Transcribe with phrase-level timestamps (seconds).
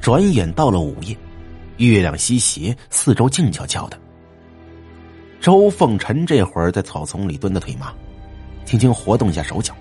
[0.00, 1.16] 转眼到了午夜，
[1.76, 4.00] 月亮西斜，四周静悄悄的。
[5.40, 7.92] 周凤臣这会儿在草丛里蹲着腿麻，
[8.64, 9.74] 轻轻活动一下手脚。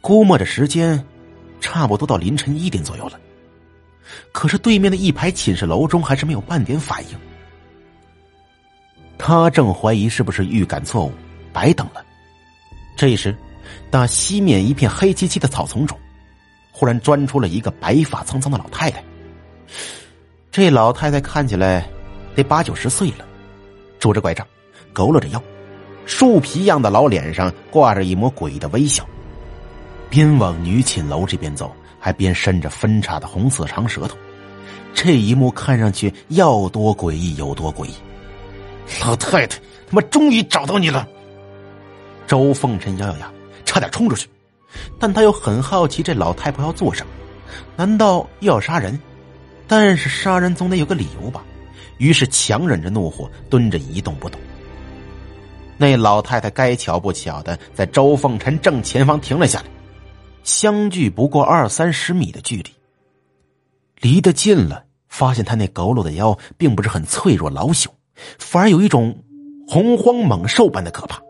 [0.00, 1.04] 估摸着时间，
[1.60, 3.18] 差不多到凌晨一点左右了。
[4.32, 7.18] 可是对面的一排寝室楼中还是没有半点反应。
[9.18, 11.12] 他正怀疑是不是预感错误，
[11.52, 12.04] 白等了。
[12.96, 13.36] 这时，
[13.90, 15.96] 打西面一片黑漆漆的草丛中，
[16.70, 19.02] 忽然钻出了一个白发苍苍的老太太。
[20.50, 21.88] 这老太太看起来
[22.34, 23.24] 得八九十岁了。
[23.98, 24.46] 拄着拐杖，
[24.94, 25.42] 佝偻着腰，
[26.06, 29.06] 树皮样的老脸上挂着一抹诡异的微笑，
[30.08, 34.16] 边往女寝楼这边走，还边伸着分叉的红色长舌头。
[34.94, 37.94] 这一幕看上去要多诡异有多诡异。
[39.02, 41.06] 老太太，他妈终于找到你了！
[42.26, 43.30] 周凤臣咬咬牙，
[43.64, 44.26] 差点冲出去，
[44.98, 47.12] 但他又很好奇这老太婆要做什么？
[47.76, 48.98] 难道又要杀人？
[49.66, 51.44] 但是杀人总得有个理由吧？
[51.98, 54.40] 于是强忍着怒火，蹲着一动不动。
[55.76, 59.66] 那老太太该巧不巧的在周凤臣正前方停了下来，
[60.42, 62.70] 相距不过二三十米的距离。
[64.00, 67.86] 离得近了，发现他那佝偻的腰并不是很脆弱老朽，
[68.38, 69.22] 反而有一种
[69.68, 71.20] 洪荒猛兽般的可怕，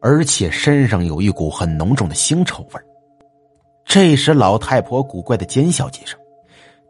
[0.00, 2.80] 而且身上有一股很浓重的腥臭味
[3.84, 6.18] 这时，老太婆古怪的尖笑几声，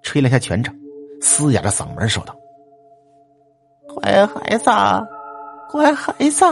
[0.03, 0.75] 吹了下拳掌，
[1.21, 2.35] 嘶哑着嗓门说道。
[3.87, 4.71] 乖孩子，
[5.71, 6.45] 乖孩子，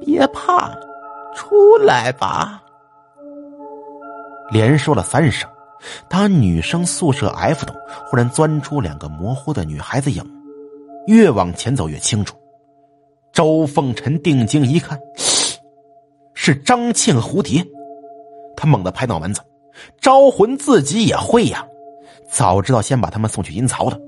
[0.00, 0.74] 别怕，
[1.34, 2.62] 出来吧。
[4.50, 5.48] 连说了三声，
[6.08, 7.74] 他女生宿舍 F 栋
[8.06, 10.24] 忽然钻出两个模糊的女孩子影，
[11.06, 12.36] 越往前走越清楚。
[13.32, 14.98] 周凤臣定睛一看，
[16.44, 17.66] 是张庆蝴蝶。
[18.54, 19.40] 他猛地拍脑门子，
[19.98, 21.66] 招魂自己也会呀，
[22.28, 23.98] 早知道先把他们送去阴曹了。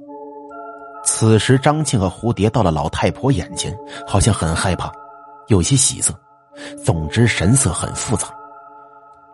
[1.02, 3.74] 此时，张庆和蝴蝶到了老太婆眼前，
[4.06, 4.92] 好像很害怕，
[5.46, 6.12] 有些喜色，
[6.84, 8.28] 总之神色很复杂。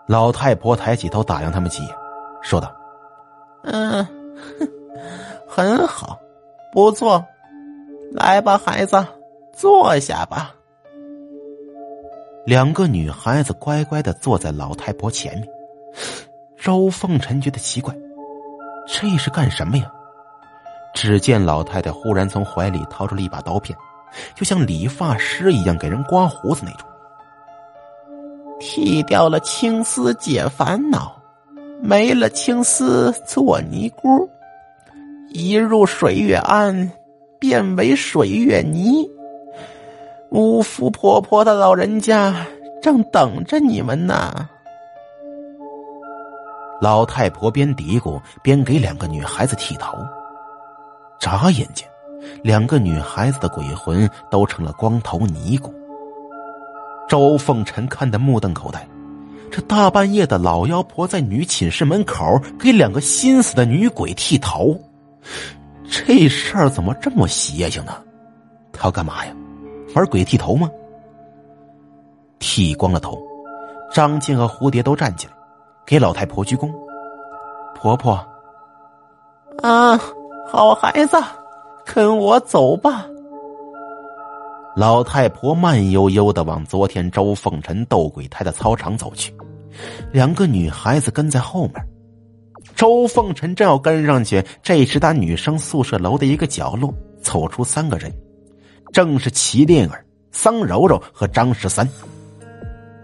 [0.07, 1.93] 老太婆抬起头打量他们几眼，
[2.41, 2.73] 说道
[3.67, 4.07] ：“嗯，
[5.49, 6.17] 很好，
[6.73, 7.25] 不错，
[8.13, 9.05] 来吧，孩子，
[9.53, 10.55] 坐下吧。”
[12.45, 15.49] 两个女孩子乖乖的坐在老太婆前面。
[16.57, 17.95] 周凤臣觉得奇怪，
[18.87, 19.91] 这是干什么呀？
[20.95, 23.77] 只见老太太忽然从怀里掏出了一把刀片，
[24.35, 26.89] 就像理发师一样给人刮胡子那种。
[28.61, 31.17] 剃掉了青丝解烦恼，
[31.81, 34.29] 没了青丝做尼姑，
[35.31, 36.91] 一入水月庵，
[37.41, 39.09] 变为水月泥。
[40.33, 42.35] 五福婆婆的老人家
[42.81, 44.49] 正等着你们呢。
[46.81, 49.95] 老太婆边嘀咕边给两个女孩子剃头。
[51.21, 51.87] 眨眼间，
[52.43, 55.73] 两个女孩子的鬼魂都成了光头尼姑。
[57.07, 58.89] 周凤臣看得目瞪口呆，
[59.51, 64.81] 这大半夜的老妖婆在女寝室门口给两个心死的女鬼剃头，
[65.85, 67.93] 这事儿怎么这么邪性呢？
[68.73, 69.37] 他要干嘛呀？
[69.95, 70.71] 玩鬼剃头吗？
[72.39, 73.19] 剃光了头，
[73.93, 75.33] 张静和蝴蝶都站起来，
[75.87, 76.73] 给老太婆鞠躬。
[77.75, 78.13] 婆婆，
[79.63, 79.99] 啊。
[80.45, 81.17] 好孩子，
[81.87, 83.07] 跟我走吧。
[84.77, 89.35] 老太婆慢悠悠的往昨天周凤臣斗鬼胎的操场走去，
[90.11, 91.75] 两个女孩子跟在后面。
[92.77, 96.93] 周凤臣正要跟上去，这时他女生宿舍楼的一个角落
[97.23, 98.13] 走出三个人，
[98.93, 101.89] 正是齐烈儿、桑柔柔和张十三。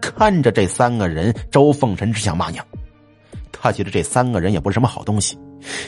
[0.00, 2.65] 看着这三个人，周凤臣只想骂娘。
[3.50, 5.37] 他觉得这三个人也不是什么好东西。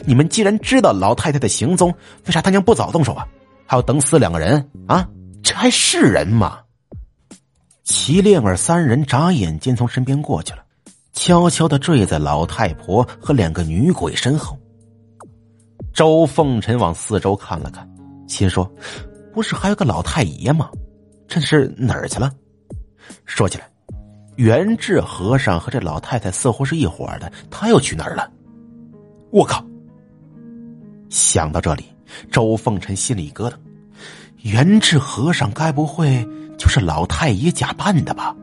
[0.05, 1.95] 你们既然知道老太太的行踪，
[2.27, 3.27] 为啥他娘不早动手啊？
[3.67, 5.09] 还要等死两个人啊？
[5.43, 6.59] 这还是人吗？
[7.85, 10.65] 齐烈儿三人眨眼间从身边过去了，
[11.13, 14.59] 悄悄的坠在老太婆和两个女鬼身后。
[15.93, 17.89] 周凤臣往四周看了看，
[18.27, 18.69] 心说
[19.33, 20.71] ：“不是还有个老太爷吗？
[21.29, 22.33] 这是哪儿去了？”
[23.25, 23.69] 说起来，
[24.37, 28.31] 元志和尚和这老太太似乎是一伙的，他又去哪儿了？
[29.31, 29.65] 我靠！
[31.09, 31.85] 想到这里，
[32.31, 33.55] 周凤臣心里一咯噔，
[34.43, 36.27] 元智和尚该不会
[36.59, 38.35] 就是老太爷假扮的吧？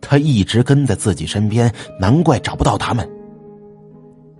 [0.00, 3.08] 他一直跟在自己身边，难怪找不到他们。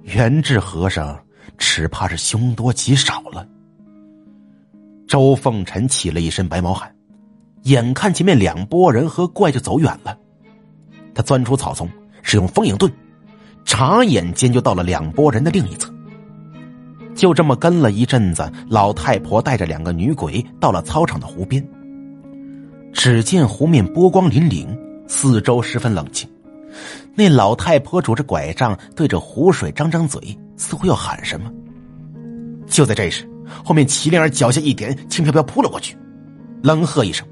[0.03, 1.19] 元智和尚
[1.57, 3.49] 只怕是凶多吉少了。
[5.15, 6.93] 周凤臣起了一身白毛汗，
[7.63, 10.19] 眼看前面两拨人和怪就走远了，
[11.15, 11.89] 他钻出草丛，
[12.21, 12.93] 使用风影盾。
[13.65, 15.89] 眨眼间就到了两拨人的另一侧，
[17.15, 21.65] 就这么跟了一阵子，老太婆带着两个女鬼到了操场的湖边。
[22.93, 24.67] 只见湖面波光粼粼，
[25.07, 26.29] 四周十分冷清。
[27.15, 31.53] 那老太婆拄着拐杖，对着湖水张张嘴，似乎要喊什么。
[32.67, 33.31] 就在这时，
[33.65, 35.97] 后面齐灵儿脚下一点，轻飘飘扑了过去，
[36.63, 37.27] 冷喝一声：“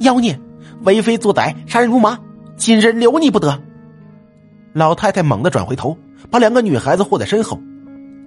[0.00, 0.38] 妖孽，
[0.82, 2.18] 为非作歹，杀人如麻，
[2.56, 3.60] 今日留你不得！”
[4.72, 5.96] 老太太猛地转回头，
[6.30, 7.60] 把两个女孩子护在身后，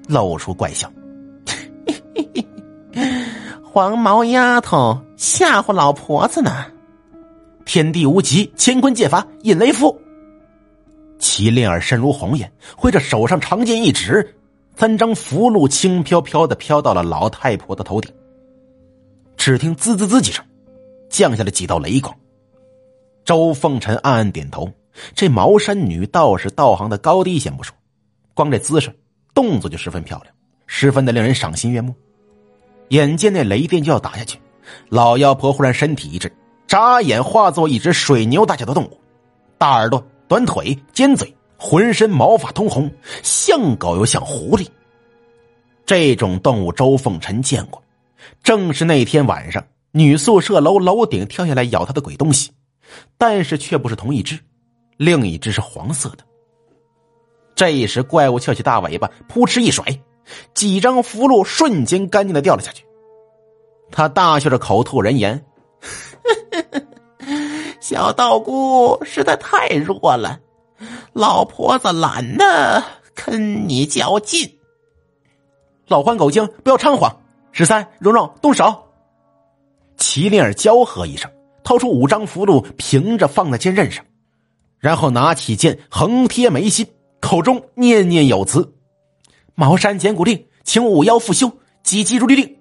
[0.08, 0.92] 露出怪笑
[3.64, 6.66] ：“黄毛丫头吓唬老婆子呢！
[7.66, 10.00] 天地无极，乾坤借法，引雷符。”
[11.20, 14.36] 齐灵儿身如红焰，挥着手上长剑一指。
[14.78, 18.14] 三张符箓轻飘飘的飘到了老太婆的头顶，
[19.36, 20.46] 只听滋滋滋几声，
[21.10, 22.16] 降下了几道雷光。
[23.26, 24.72] 周凤臣暗暗点头，
[25.16, 27.76] 这茅山女道士道行的高低先不说，
[28.36, 28.96] 光这姿势
[29.34, 30.32] 动作就十分漂亮，
[30.68, 31.92] 十分的令人赏心悦目。
[32.90, 34.40] 眼见那雷电就要打下去，
[34.90, 36.32] 老妖婆忽然身体一震，
[36.68, 39.02] 眨眼化作一只水牛大小的动物，
[39.58, 41.36] 大耳朵、短腿、尖嘴。
[41.58, 42.92] 浑身毛发通红，
[43.24, 44.68] 像狗又像狐狸。
[45.86, 47.82] 这种动物周凤臣见过，
[48.44, 52.52] 正是那天晚上女宿舍楼楼顶跳下来咬他的鬼东西，
[53.18, 54.38] 但是却不是同一只，
[54.98, 56.18] 另一只是黄色的。
[57.56, 59.84] 这时怪物翘起大尾巴，扑哧一甩，
[60.54, 62.86] 几张符箓瞬间干净的掉了下去。
[63.90, 65.44] 他大笑着口吐人言
[67.80, 70.40] ：“小道姑实在太弱了。”
[71.18, 72.84] 老婆子懒得
[73.16, 74.48] 跟你较劲，
[75.88, 77.12] 老獾狗精，不要猖狂！
[77.52, 78.84] 十三，蓉蓉，动手！
[79.98, 81.28] 齐灵儿娇喝一声，
[81.64, 84.06] 掏出五张符箓，平着放在剑刃上，
[84.78, 86.86] 然后拿起剑横贴眉心，
[87.20, 88.76] 口中念念有词
[89.56, 92.58] ：“茅山减骨令，请五妖复修，急急如律令。”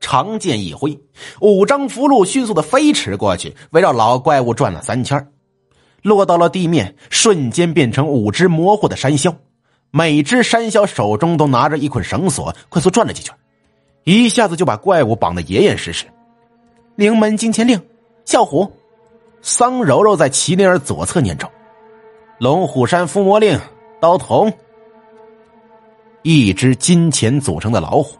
[0.00, 0.98] 长剑一挥，
[1.42, 5.30] 五张符箓迅速的飞驰过去，围绕老怪物转了三圈。
[6.06, 9.34] 落到了地面，瞬间变成五只模糊的山魈，
[9.90, 13.34] 每只山魈手中都拿着一捆绳索，快速转了几圈，
[14.04, 16.06] 一下子就把怪物绑得严严实实。
[16.94, 17.82] 灵门金钱令，
[18.24, 18.70] 啸虎，
[19.42, 21.48] 桑柔柔在麒麟儿左侧念咒，
[22.38, 23.58] 龙虎山伏魔令，
[24.00, 24.52] 刀童。
[26.22, 28.16] 一只金钱组成的老虎，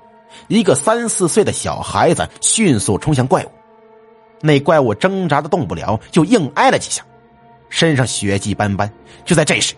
[0.49, 3.49] 一个三四岁的小孩子迅速冲向怪物，
[4.41, 7.07] 那怪物挣扎的动不了，就硬挨了几下。
[7.69, 8.91] 身上血迹斑斑，
[9.25, 9.75] 就在这时，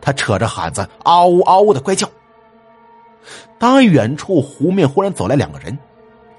[0.00, 2.08] 他扯着喊子嗷嗷的怪叫。
[3.58, 5.76] 当远处湖面忽然走来两个人，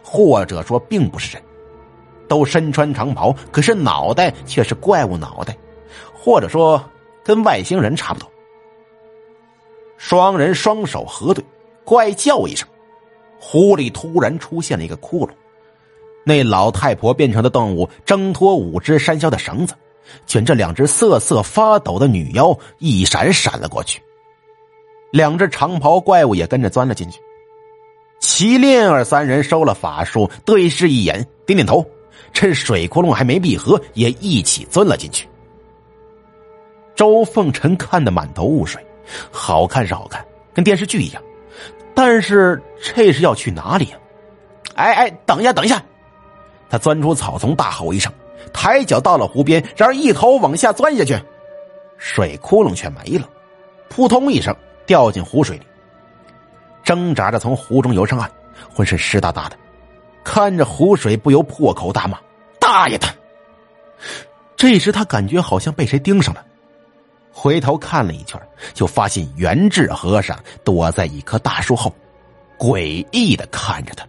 [0.03, 1.43] 或者说并不是人，
[2.27, 5.55] 都身穿长袍，可是脑袋却是怪物脑袋，
[6.13, 6.83] 或者说
[7.23, 8.29] 跟外星人差不多。
[9.97, 11.43] 双人双手合对，
[11.85, 12.67] 怪叫一声，
[13.39, 15.31] 湖里突然出现了一个窟窿，
[16.25, 19.73] 那老太婆变成的动物挣脱五只山魈的绳子。
[20.25, 24.01] 卷着两只瑟瑟发抖的女妖，一闪闪了过去。
[25.11, 27.19] 两只长袍怪物也跟着钻了进去。
[28.19, 31.85] 齐炼儿三人收了法术，对视一眼，点点头，
[32.31, 35.27] 趁水窟窿还没闭合，也一起钻了进去。
[36.95, 38.83] 周凤臣看得满头雾水，
[39.31, 41.21] 好看是好看，跟电视剧一样，
[41.93, 43.97] 但是这是要去哪里呀？
[44.75, 45.83] 哎哎，等一下，等一下！
[46.69, 48.11] 他钻出草丛，大吼一声。
[48.51, 51.17] 抬脚到了湖边，然而一头往下钻下去，
[51.97, 53.29] 水窟窿却没了，
[53.89, 55.63] 扑通一声掉进湖水里，
[56.83, 58.29] 挣扎着从湖中游上岸，
[58.73, 59.55] 浑身湿哒哒的，
[60.23, 62.19] 看着湖水不由破口大骂
[62.59, 63.07] ：“大爷的！”
[64.57, 66.45] 这时他感觉好像被谁盯上了，
[67.31, 68.39] 回头看了一圈，
[68.73, 71.93] 就发现元智和尚躲在一棵大树后，
[72.57, 74.05] 诡异的看着他。